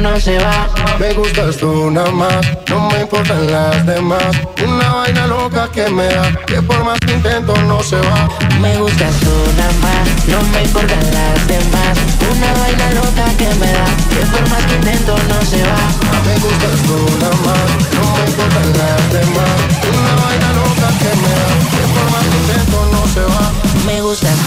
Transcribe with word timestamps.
no 0.00 0.18
se 0.18 0.38
va. 0.38 0.68
Me 0.98 1.12
gustas 1.12 1.56
tú 1.56 1.90
nada 1.90 2.10
más, 2.10 2.40
no 2.68 2.88
me 2.90 3.00
importan 3.00 3.50
las 3.50 3.84
demás. 3.84 4.22
Una 4.66 4.92
vaina 4.94 5.26
loca 5.26 5.68
que 5.72 5.88
me 5.90 6.06
da, 6.06 6.32
que 6.46 6.62
por 6.62 6.82
más 6.84 6.98
que 7.00 7.12
intento 7.12 7.54
no 7.62 7.82
se 7.82 7.96
va. 7.96 8.28
Me 8.60 8.76
gustas 8.78 9.14
tú 9.20 9.32
nada 9.56 9.72
más, 9.82 10.08
no 10.28 10.42
me 10.52 10.62
importan 10.62 11.04
las 11.12 11.46
demás. 11.46 11.98
Una 12.32 12.52
vaina 12.60 12.90
loca 12.92 13.24
que 13.36 13.48
me 13.60 13.72
da, 13.72 13.86
que 14.10 14.20
por 14.32 14.48
más 14.48 14.64
que 14.64 14.74
intento 14.76 15.16
no 15.28 15.40
se 15.44 15.62
va. 15.62 15.82
Me 16.26 16.34
gustas 16.44 16.76
tú 16.86 16.96
nada 17.20 17.36
más, 17.46 17.68
no 17.96 18.04
me 18.16 18.24
importan 18.30 18.68
las 18.80 19.12
demás. 19.12 19.56
Una 19.92 20.14
vaina 20.24 20.52
loca 20.60 20.88
que 21.00 21.12
me 21.22 21.32
da, 21.40 21.48
que 21.72 21.82
por 21.94 22.06
más 22.12 22.24
que 22.30 22.36
intento 22.42 22.78
no 22.92 23.02
se 23.14 23.22
va. 23.32 23.52
Me 23.86 24.00
gustas 24.00 24.38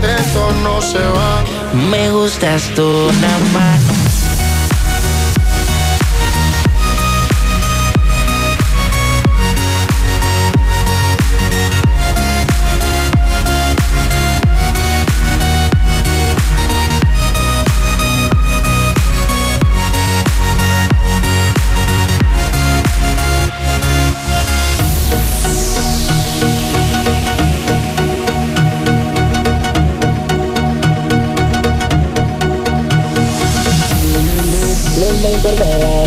por 0.00 0.08
más 0.08 0.10
que 0.10 0.16
intento 0.16 0.52
no 0.62 0.80
se 0.80 0.98
va. 0.98 1.44
Me 1.90 2.10
gustas 2.10 2.70
tú 2.74 3.10
nada 3.20 3.38
más. 3.52 4.03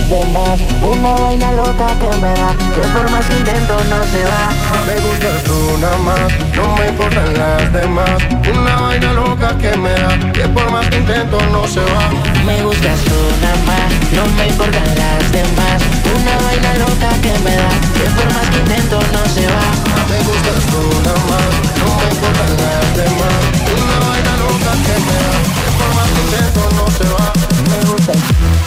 Una 0.09 1.12
vaina 1.19 1.51
loca 1.51 1.88
que 2.00 2.07
me 2.22 2.31
da, 2.31 2.56
que 2.73 2.81
por 2.94 3.12
más 3.12 3.25
que 3.25 3.38
intento 3.40 3.75
no 3.90 4.03
se 4.06 4.23
va. 4.23 4.53
Me 4.88 4.95
gustas 5.01 5.44
tú 5.44 5.78
nada 5.81 5.97
más, 5.97 6.31
no 6.56 6.78
me 6.78 6.88
importan 6.88 7.34
las 7.38 7.73
demás. 7.73 8.09
Una 8.50 8.75
vaina 8.78 9.12
loca 9.12 9.57
que 9.57 9.75
me 9.75 9.91
da, 9.91 10.18
que 10.31 10.47
por 10.47 10.72
más 10.72 10.88
que 10.88 10.97
intento 10.97 11.38
no 11.51 11.68
se 11.68 11.81
va. 11.81 12.09
Me 12.45 12.63
gustas 12.63 13.00
tú 13.01 13.19
nada 13.41 13.57
más, 13.66 13.91
no 14.13 14.25
me 14.38 14.47
importan 14.47 14.95
las 14.95 15.29
demás. 15.29 15.81
Una 16.16 16.38
vaina 16.45 16.74
loca 16.75 17.09
que 17.22 17.34
me 17.44 17.56
da, 17.57 17.69
que 17.94 18.07
por 18.16 18.34
más 18.34 18.47
que 18.47 18.59
intento 18.59 19.00
no 19.12 19.25
se 19.28 19.45
va. 19.45 19.68
Me 20.07 20.19
gustas 20.24 20.63
tú 20.72 20.81
nada 21.03 21.19
más, 21.28 21.51
no 21.84 21.89
me 22.00 22.09
importan 22.16 22.51
las 22.63 22.95
demás. 22.95 23.44
Una 23.75 23.97
vaina 24.07 24.34
loca 24.39 24.72
que 24.88 24.95
me 25.03 25.18
da, 25.19 25.35
que 25.59 25.69
por 25.75 25.89
más 25.95 26.09
que 26.16 26.22
intento 26.22 26.62
no 26.78 26.85
se 26.95 27.06
va. 27.12 27.34
Me 27.68 27.79
gustas 27.91 28.67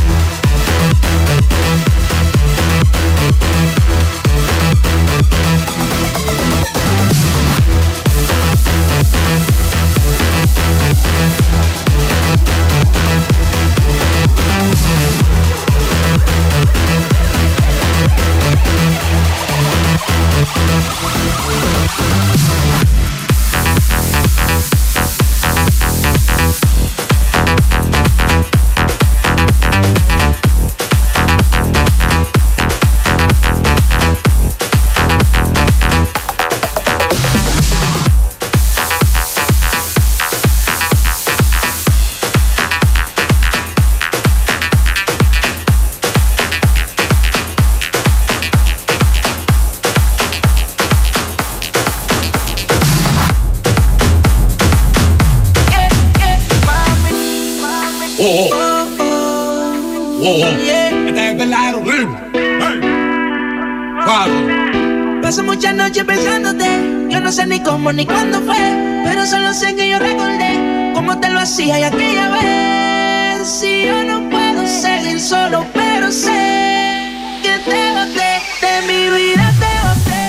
ni 67.31 68.05
cuándo 68.05 68.41
fue, 68.41 68.57
pero 69.05 69.25
solo 69.25 69.53
sé 69.53 69.73
que 69.73 69.87
yo 69.89 69.99
recordé 69.99 70.91
cómo 70.93 71.17
te 71.17 71.29
lo 71.29 71.39
hacía 71.39 71.79
y 71.79 71.83
aquella 71.83 72.27
vez. 72.29 73.47
Si 73.47 73.85
yo 73.85 74.03
no 74.03 74.29
puedo 74.29 74.67
seguir 74.67 75.17
solo, 75.17 75.65
pero 75.73 76.11
sé 76.11 77.09
que 77.41 77.57
te 77.59 77.91
boté 77.93 78.41
de 78.61 78.81
mi 78.85 79.09
vida, 79.15 79.49
te 79.61 79.71
boté. 79.87 80.23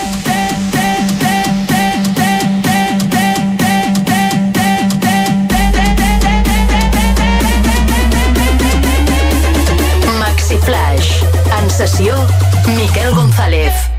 Maxi 10.20 10.56
Flash, 10.58 11.24
en 11.58 11.68
sessió, 11.68 12.14
Miquel 12.76 13.12
González. 13.12 13.91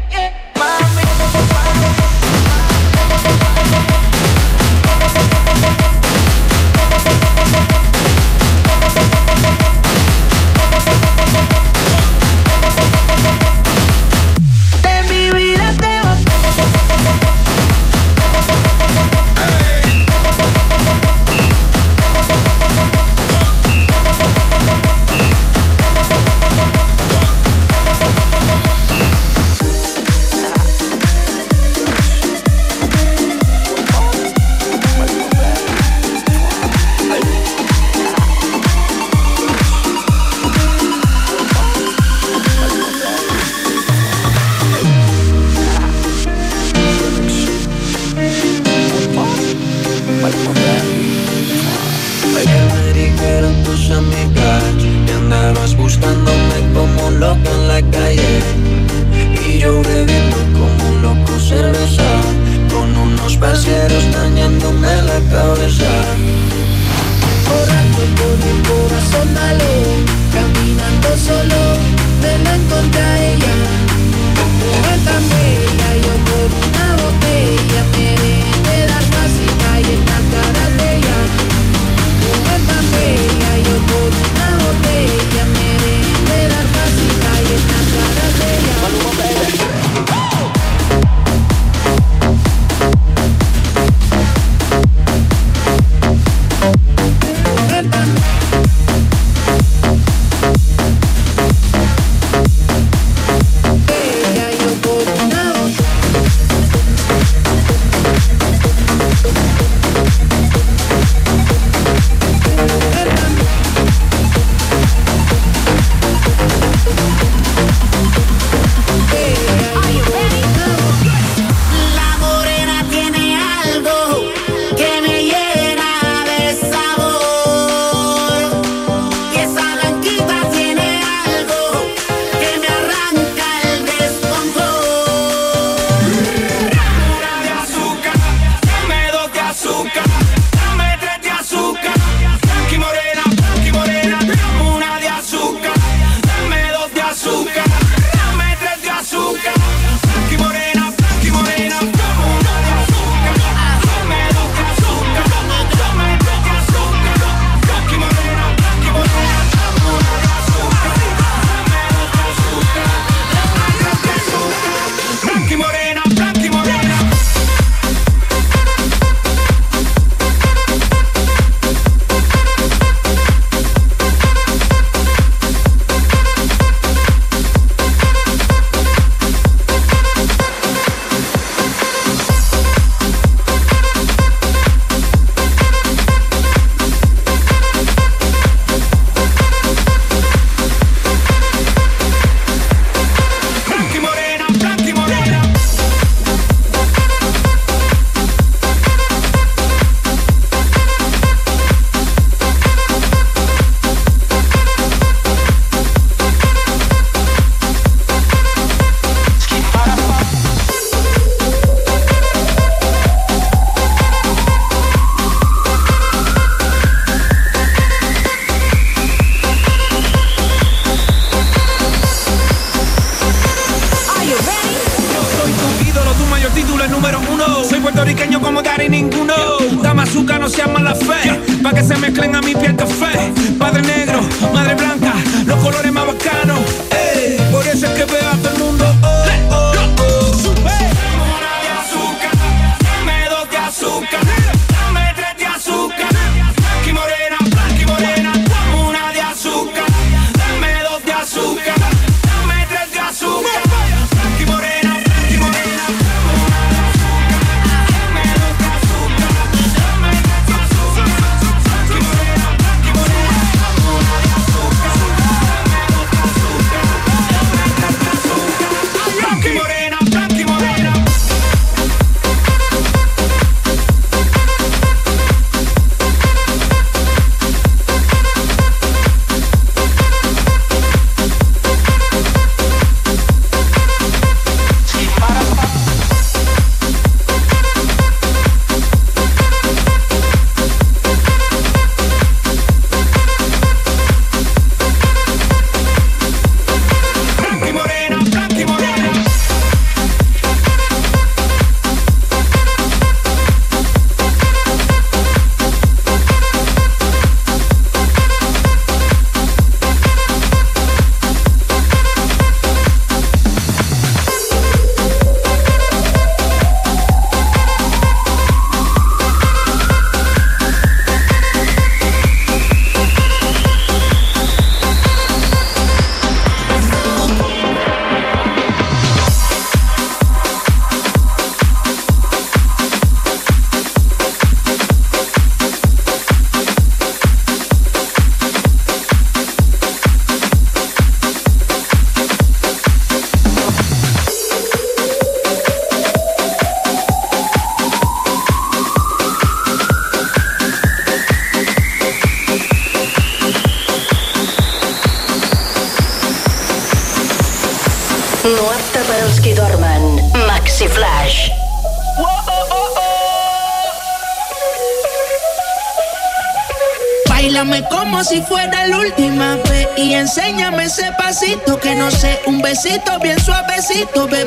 Besito 372.83 373.19
bien 373.19 373.39
suavecito, 373.39 374.27
bebé. 374.27 374.42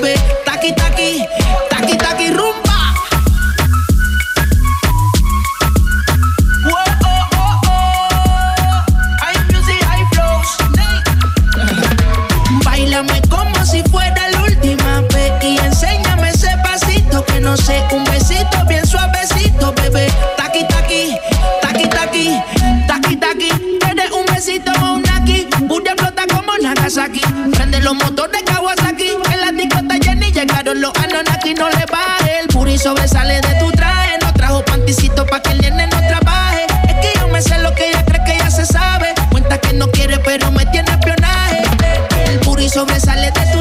Los 27.86 27.94
motores 27.94 28.42
Kawasaki, 28.42 29.10
en 29.32 29.40
la 29.40 29.52
discota 29.52 29.94
Jenny 30.02 30.32
llegaron 30.32 30.80
los 30.80 30.92
Anonaki, 30.96 31.54
no 31.54 31.68
le 31.68 31.86
baje. 31.86 32.40
El 32.40 32.48
puri 32.48 32.76
sobresale 32.76 33.40
de 33.40 33.54
tu 33.60 33.70
traje, 33.70 34.18
no 34.22 34.32
trajo 34.32 34.64
panticito 34.64 35.24
pa' 35.24 35.40
que 35.40 35.52
el 35.52 35.60
nene 35.60 35.86
no 35.86 35.98
trabaje. 36.08 36.66
Es 36.88 36.94
que 36.94 37.16
yo 37.16 37.28
me 37.28 37.40
sé 37.40 37.56
lo 37.58 37.72
que 37.76 37.90
ella 37.90 38.04
cree 38.04 38.24
que 38.24 38.38
ya 38.38 38.50
se 38.50 38.66
sabe. 38.66 39.14
Cuenta 39.30 39.58
que 39.58 39.72
no 39.72 39.88
quiere, 39.92 40.18
pero 40.18 40.50
me 40.50 40.66
tiene 40.66 40.90
espionaje. 40.90 41.62
El 42.26 42.40
puri 42.40 42.68
sobresale 42.68 43.30
de 43.30 43.52
tu 43.52 43.55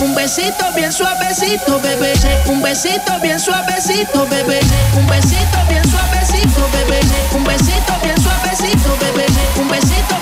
un 0.00 0.14
besito 0.14 0.64
bien 0.74 0.92
suavecito, 0.92 1.80
bebé. 1.80 2.12
Un 2.46 2.60
besito 2.62 3.18
bien 3.20 3.38
suavecito, 3.38 4.26
bebé. 4.26 4.60
Un 4.96 5.06
besito 5.06 5.58
bien 5.68 5.82
suavecito, 5.84 6.68
bebé. 6.72 7.00
Un 7.32 7.44
besito 7.44 7.92
bien 8.02 8.16
suavecito, 8.20 8.96
bebé. 9.00 9.26
Un 9.60 9.68
besito 9.68 10.15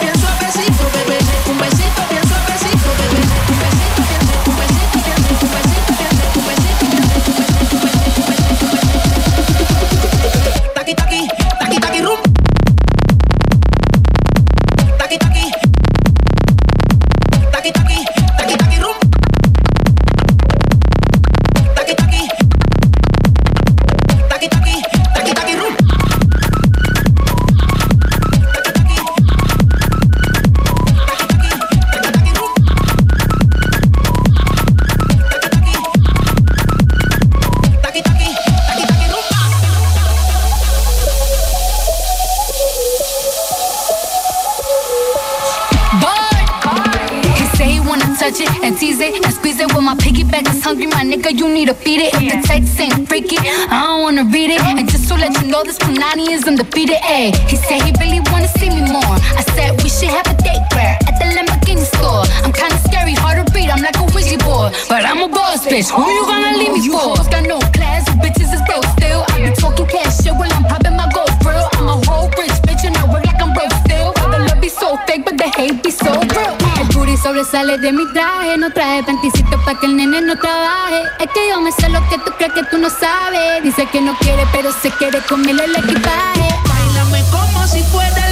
you 66.14 66.24
gonna 66.26 66.52
leave 66.58 66.72
me 66.72 66.88
for? 66.88 67.16
Got 67.30 67.44
no 67.46 67.58
class, 67.74 68.06
you 68.08 68.14
bitches 68.22 68.52
is 68.54 68.62
broke 68.68 68.86
still. 68.96 69.24
I 69.34 69.42
be 69.42 69.50
talking 69.56 69.86
cash 69.86 70.22
shit 70.22 70.34
when 70.34 70.50
I'm 70.52 70.64
popping 70.64 70.96
my 70.96 71.10
gold 71.12 71.34
grill. 71.42 71.66
I'm 71.74 71.88
a 71.88 71.96
whole 72.06 72.28
rich 72.38 72.56
bitch 72.66 72.84
and 72.86 72.96
I 72.96 73.04
work 73.10 73.24
like 73.26 73.40
I'm 73.42 73.52
broke 73.52 73.74
still. 73.84 74.12
The 74.14 74.38
love 74.46 74.60
be 74.60 74.68
so 74.68 74.96
fake, 75.06 75.24
but 75.24 75.36
the 75.36 75.48
hate 75.56 75.82
be 75.82 75.90
so 75.90 76.10
real. 76.34 76.54
El 76.80 76.86
booty 76.94 77.16
sobresale 77.16 77.78
de 77.78 77.92
mi 77.92 78.04
traje, 78.12 78.56
no 78.58 78.70
traje 78.70 79.02
panticito 79.02 79.58
pa' 79.64 79.74
que 79.78 79.86
el 79.86 79.96
nene 79.96 80.20
no 80.20 80.36
trabaje. 80.36 81.02
Es 81.20 81.28
que 81.34 81.48
yo 81.50 81.60
me 81.60 81.72
sé 81.72 81.88
lo 81.88 82.00
que 82.08 82.18
tú 82.18 82.30
crees 82.38 82.52
que 82.52 82.62
tú 82.64 82.78
no 82.78 82.88
sabes. 82.90 83.62
Dice 83.62 83.86
que 83.86 84.00
no 84.00 84.16
quiere, 84.18 84.46
pero 84.52 84.72
se 84.72 84.90
quiere 84.92 85.20
comerle 85.28 85.64
el 85.64 85.76
equipaje. 85.76 86.48
Bailame 86.68 87.22
como 87.30 87.66
si 87.66 87.82
fuera 87.84 88.23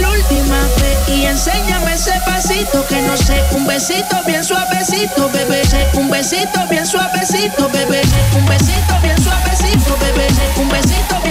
y 1.09 1.27
enséñame 1.27 1.95
ese 1.95 2.13
pasito 2.25 2.87
que 2.87 3.01
no 3.03 3.17
sé, 3.17 3.43
un 3.53 3.67
besito 3.67 4.17
bien 4.27 4.45
suavecito, 4.45 5.29
bebé. 5.31 5.63
Un 5.95 6.11
besito 6.11 6.67
bien 6.69 6.87
suavecito, 6.87 7.69
bebé. 7.69 8.03
Un 8.37 8.47
besito 8.47 8.95
bien 9.03 9.21
suavecito, 9.23 9.97
bebé. 9.99 10.27
Un 10.57 10.69
besito 10.69 11.22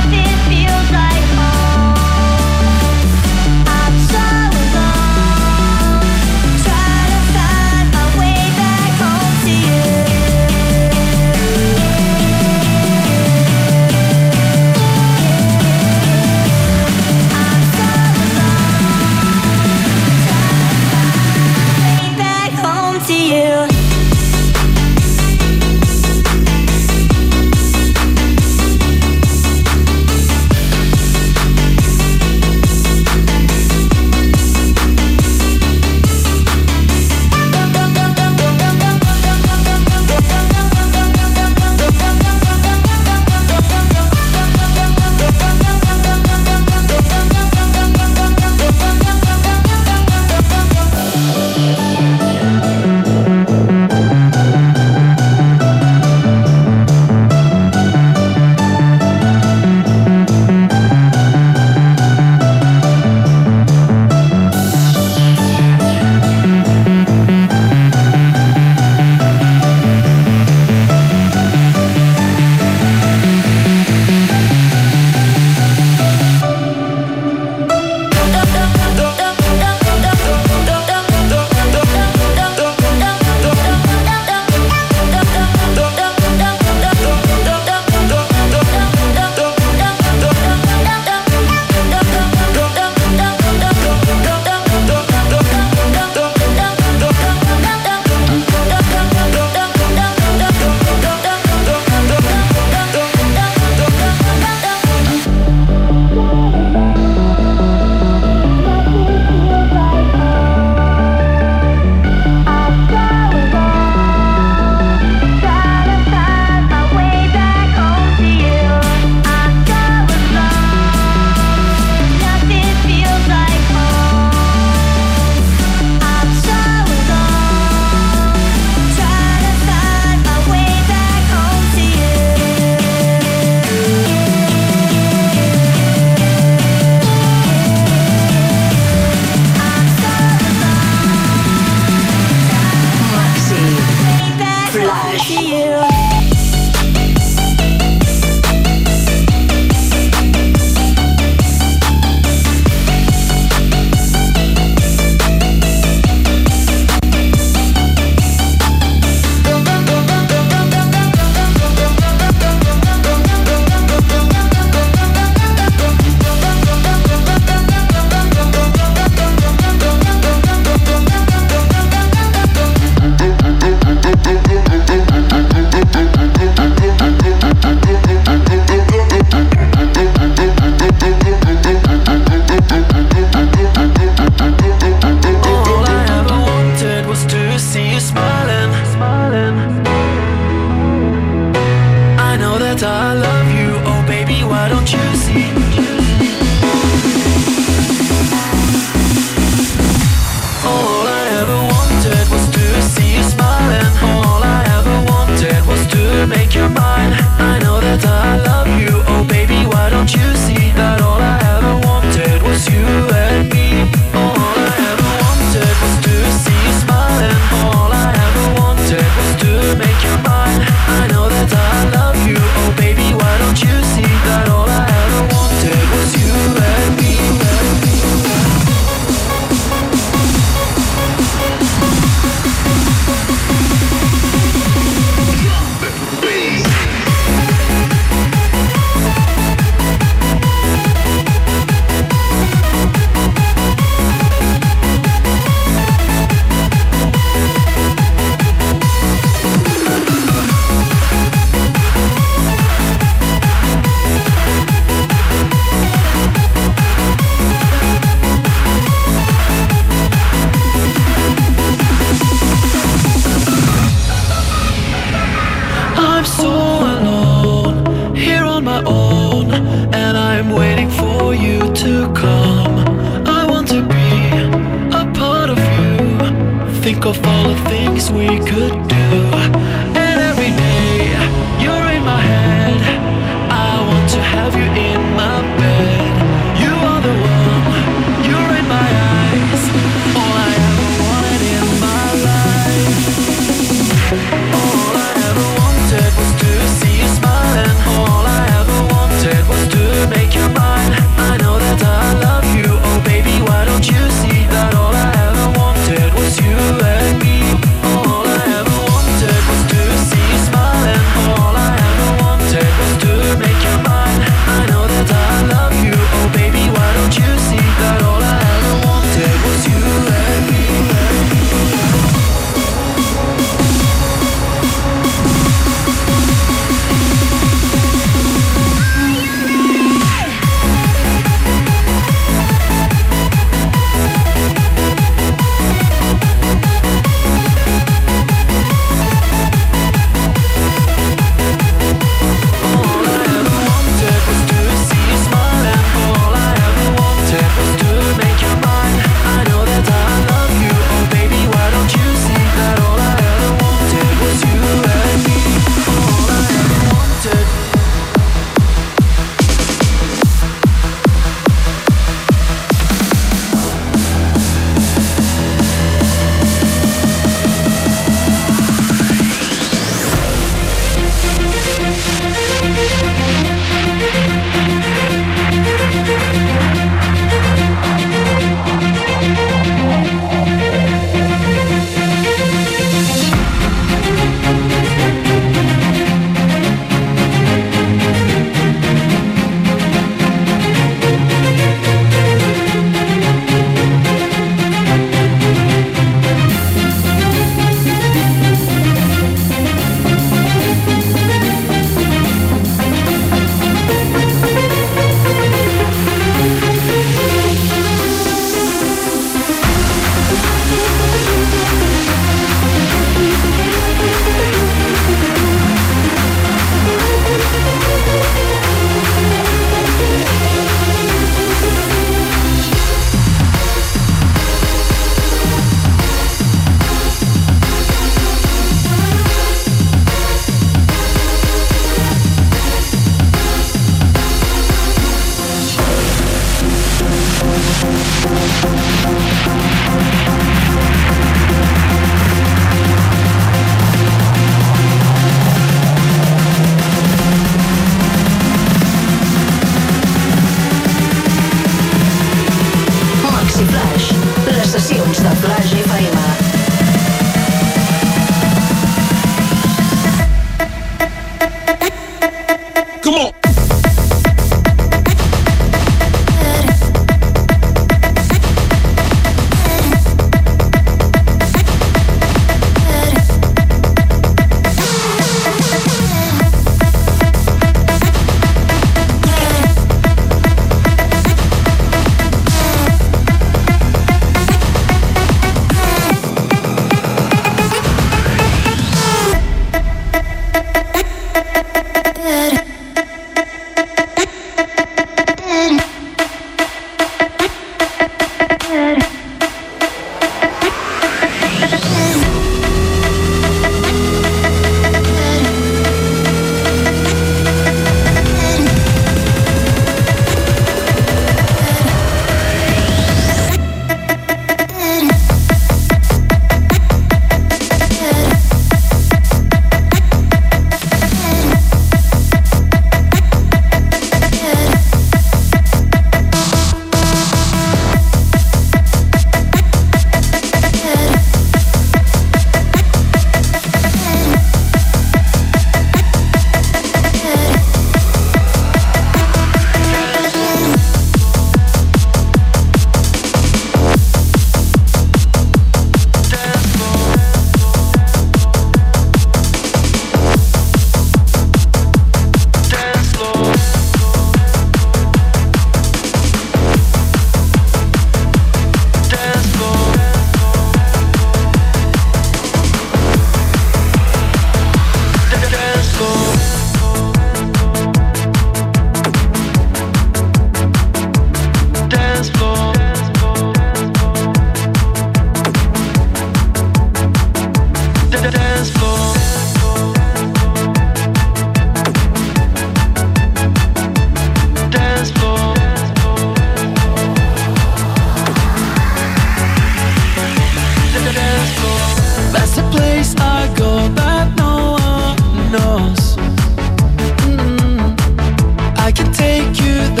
you 599.61 600.00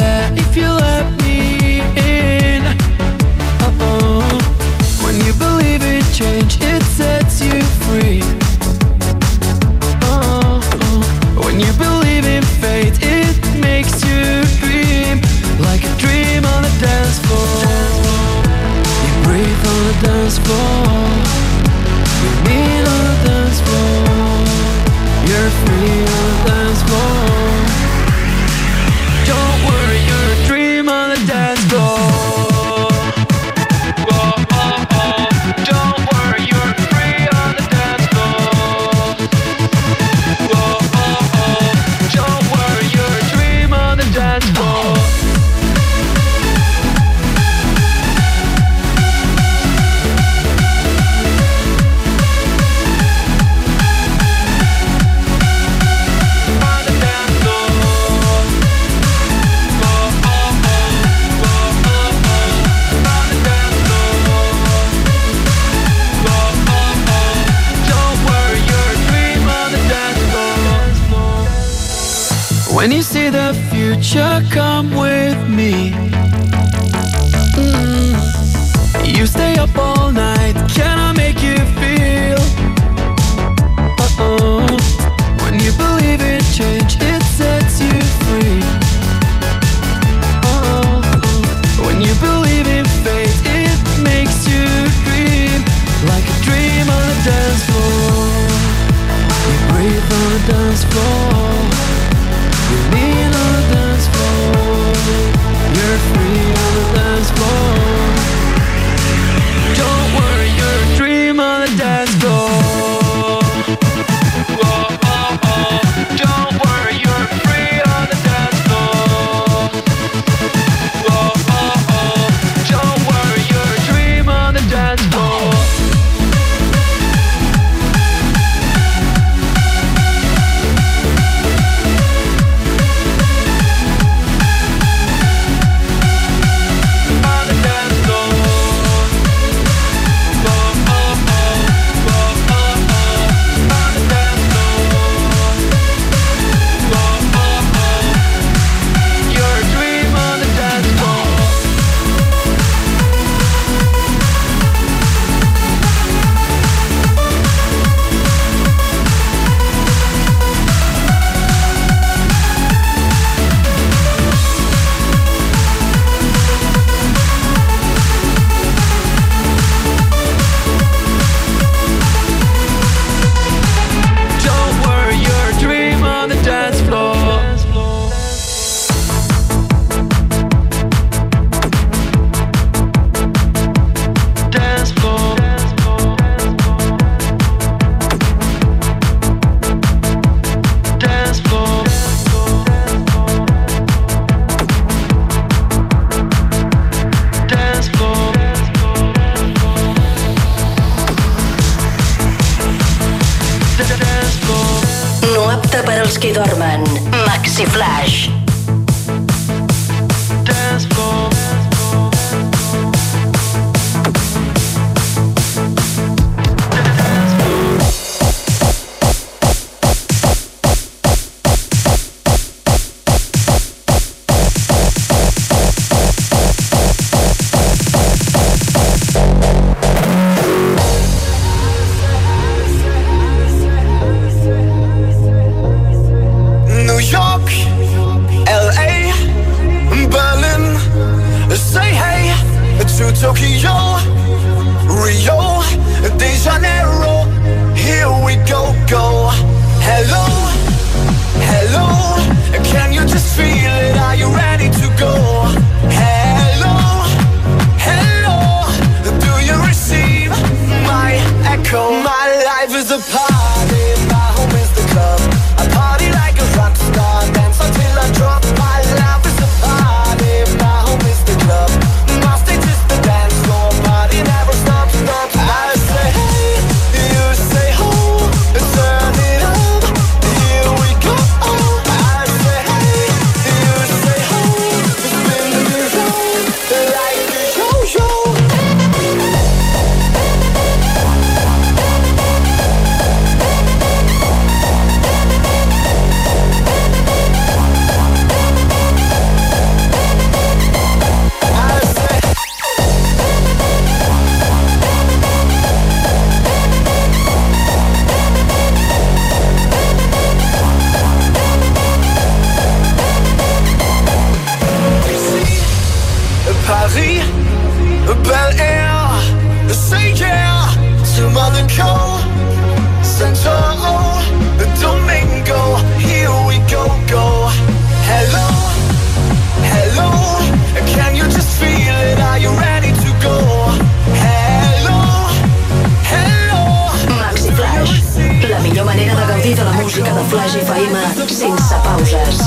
Flash 340.31 340.55
FM 340.55 340.95
sense 341.27 341.75
pauses. 341.83 342.39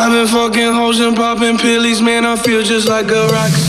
I've 0.00 0.12
been 0.12 0.28
fucking 0.28 0.74
hoes 0.74 1.00
and 1.00 1.16
popping 1.16 1.58
pills, 1.58 2.00
man. 2.00 2.24
I 2.24 2.36
feel 2.36 2.62
just 2.62 2.88
like 2.88 3.10
a 3.10 3.26
rock 3.26 3.67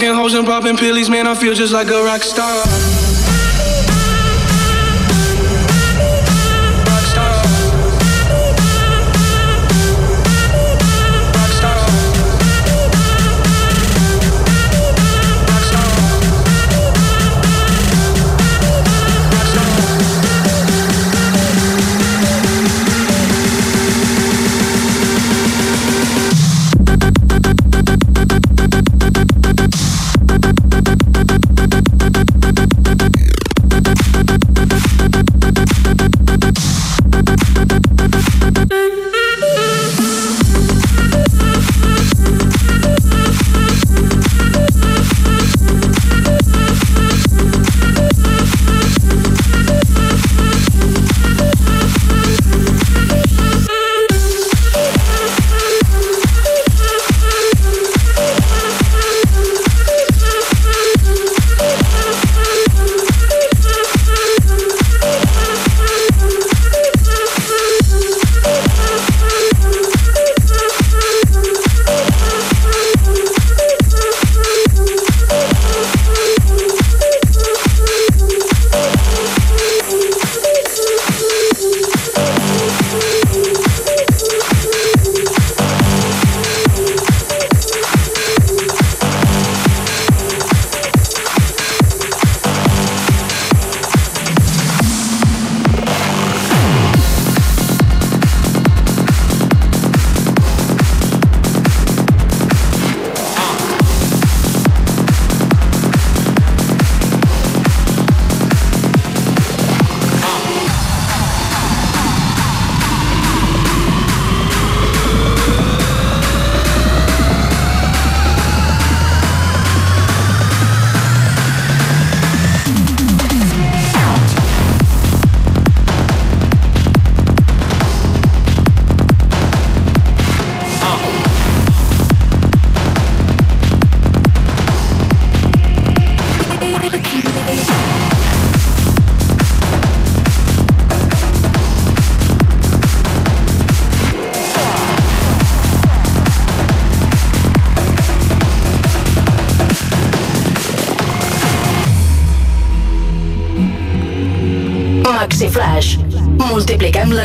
Fucking 0.00 0.14
hoes 0.14 0.32
and 0.32 0.46
popping 0.46 0.78
pills, 0.78 1.10
man, 1.10 1.26
I 1.26 1.34
feel 1.34 1.52
just 1.52 1.74
like 1.74 1.88
a 1.88 2.02
rock 2.02 2.22
star. 2.22 2.99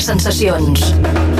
Sensacions. 0.05 1.34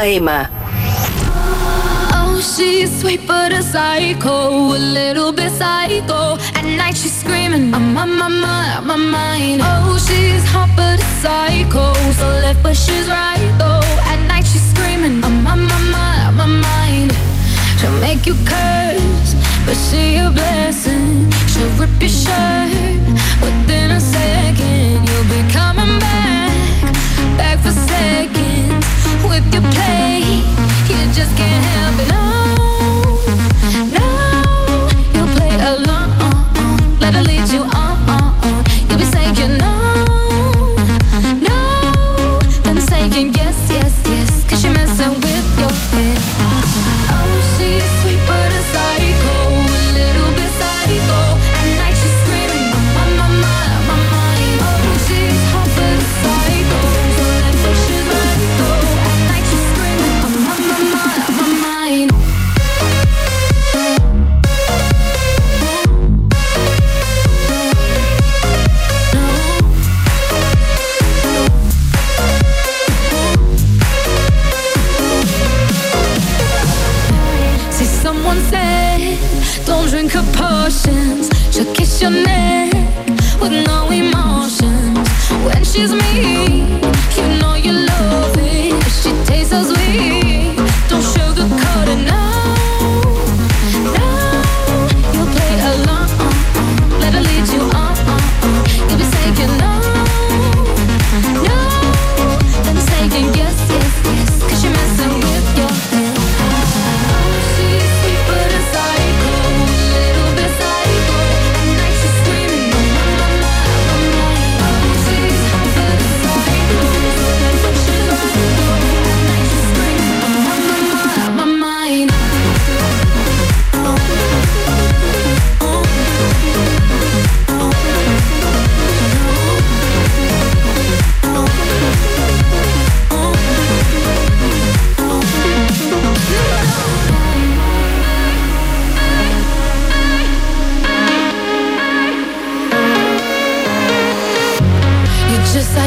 Moema. 0.00 0.49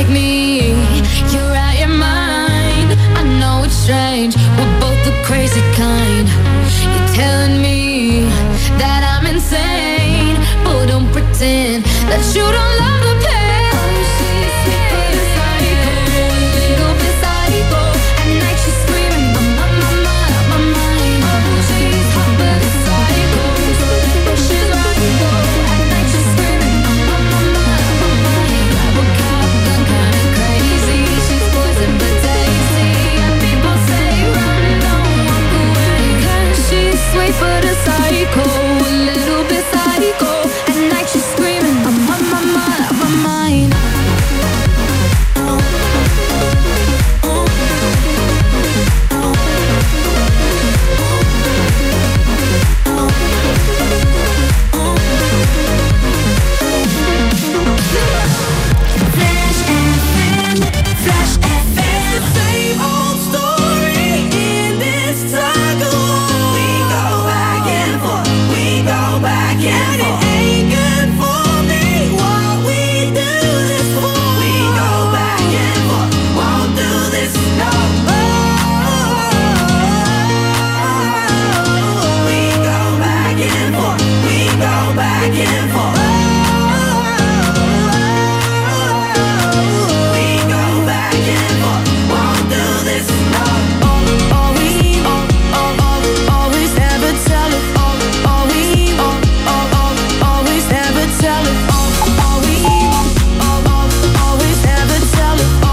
like 0.04 0.12
me. 0.12 0.43